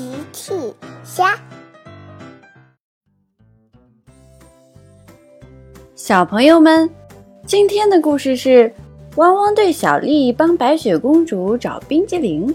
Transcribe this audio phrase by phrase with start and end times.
[0.00, 0.54] 奇趣
[1.04, 1.38] 虾，
[5.94, 6.88] 小朋友们，
[7.44, 8.72] 今天的故事是
[9.16, 12.54] 汪汪队小丽帮白雪公主找冰激凌。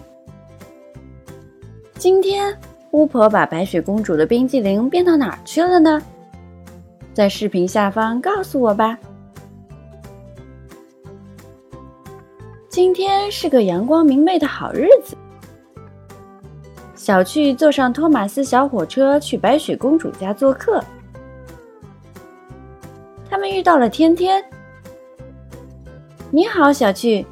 [2.00, 2.58] 今天
[2.89, 6.02] 巫婆把白雪公主的冰激凌变到哪儿去了呢？
[7.14, 8.98] 在视频下方告诉我吧。
[12.70, 15.16] 今天是个阳光明媚的好日子。
[17.05, 20.83] 小趣坐上托马斯小火车去白雪公主家做客。
[23.29, 24.43] 他们遇到了天天。
[26.32, 27.23] 你好，小趣。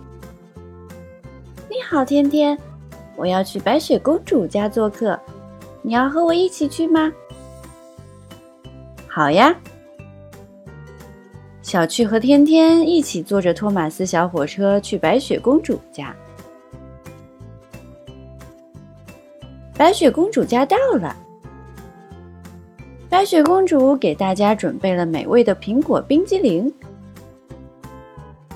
[1.68, 2.56] 你好，天天。
[3.16, 5.20] 我要去白雪公主家做客，
[5.82, 7.12] 你要和我一起去吗？
[9.08, 9.56] 好呀。
[11.64, 16.16] 小趣和天天一起坐着托马斯小火车去白雪公主家。
[19.84, 21.14] 白雪公主家到了。
[23.10, 26.74] 白雪公主给大家准备了美味的苹果冰激凌。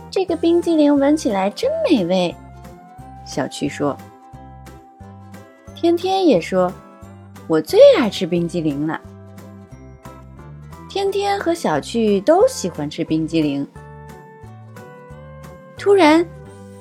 [0.09, 2.33] 这个冰激凌闻起来真美味，
[3.25, 3.97] 小趣说。
[5.75, 6.71] 天天也说
[7.45, 8.97] ：“我最爱吃冰激凌了。”
[10.87, 13.67] 天天和小趣都喜欢吃冰激凌。
[15.77, 16.25] 突然，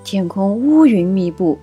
[0.04, 1.58] 天空乌云密布，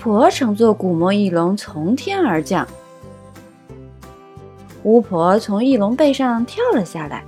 [0.00, 2.66] 婆乘坐古魔翼龙从天而降。
[4.84, 7.24] 巫婆从翼龙背上跳了下来。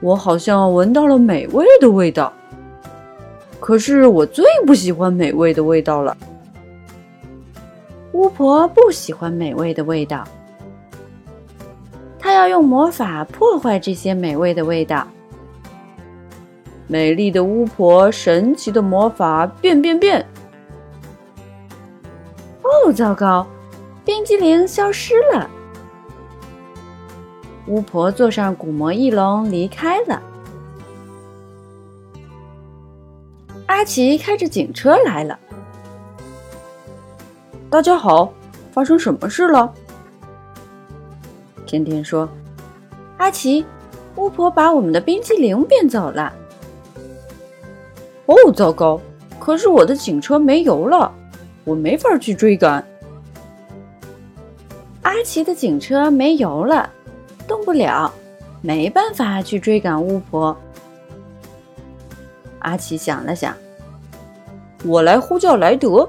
[0.00, 2.32] 我好像闻到了美味的味道，
[3.60, 6.16] 可是我最不喜欢美味的味道了。
[8.12, 10.24] 巫婆不喜欢美味的味道。
[12.18, 15.06] 她要用魔法破坏这些美味的味道。
[16.86, 20.26] 美丽的巫婆，神奇的魔法，变变变！
[22.84, 23.46] 哦，糟糕，
[24.04, 25.48] 冰激凌消失了。
[27.68, 30.20] 巫婆坐上古魔翼龙离开了。
[33.66, 35.38] 阿奇开着警车来了。
[37.70, 38.32] 大家好，
[38.72, 39.72] 发生什么事了？
[41.64, 42.28] 天天说
[43.16, 43.64] ：“阿奇，
[44.16, 46.32] 巫婆把我们的冰激凌变走了。”
[48.26, 49.00] 哦，糟糕！
[49.38, 51.12] 可是我的警车没油了，
[51.64, 52.84] 我没法去追赶。
[55.02, 56.88] 阿奇的警车没油了，
[57.46, 58.12] 动不了，
[58.60, 60.56] 没办法去追赶巫婆。
[62.60, 63.54] 阿奇想了想
[64.84, 66.08] ：“我来呼叫莱德。”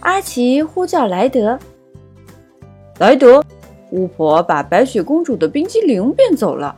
[0.00, 1.58] 阿奇呼叫莱德。
[2.98, 3.44] 莱德，
[3.90, 6.74] 巫婆把白雪公主的冰激凌变走了，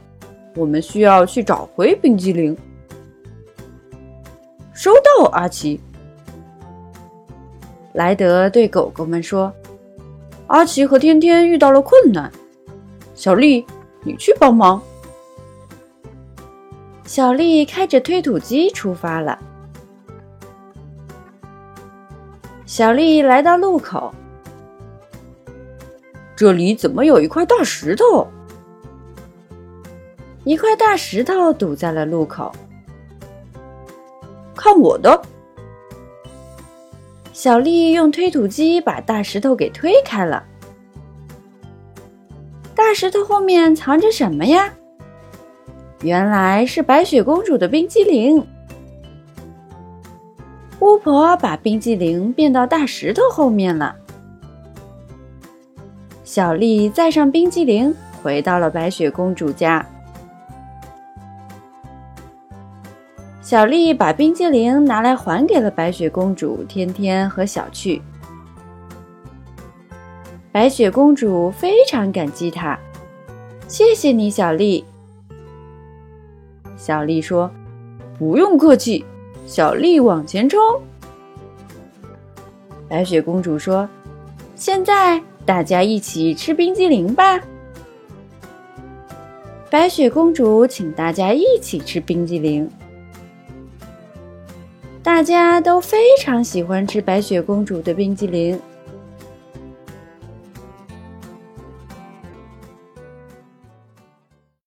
[0.54, 2.56] 我们需要去找回冰激凌。
[4.72, 5.80] 收到，阿奇。
[7.92, 9.52] 莱德对狗狗们说
[10.46, 12.30] ：“阿奇和天天遇到了困难，
[13.14, 13.66] 小丽，
[14.04, 14.80] 你去帮忙。”
[17.04, 19.36] 小丽开着推土机出发了。
[22.64, 24.14] 小丽来到路口。
[26.36, 28.26] 这里怎么有一块大石头？
[30.44, 32.52] 一块大石头堵在了路口。
[34.54, 35.20] 看我的！
[37.32, 40.44] 小丽用推土机把大石头给推开了。
[42.74, 44.72] 大石头后面藏着什么呀？
[46.02, 48.46] 原来是白雪公主的冰激凌。
[50.80, 53.94] 巫婆把冰激凌变到大石头后面了。
[56.24, 59.86] 小丽载上冰激凌，回到了白雪公主家。
[63.42, 68.00] 小丽把冰激凌拿来还给了白雪公主、天天和小趣。
[70.52, 72.78] 白雪公主非常感激她，
[73.66, 74.84] 谢谢你，小丽。
[76.76, 77.50] 小丽说
[78.18, 79.04] ：“不用客气。”
[79.46, 80.60] 小丽往前冲。
[82.88, 83.88] 白雪公主说
[84.54, 87.40] ：“现在。”大家一起吃冰激凌吧！
[89.68, 92.70] 白雪公主请大家一起吃冰激凌。
[95.02, 98.60] 大家都非常喜欢吃白雪公主的冰激凌。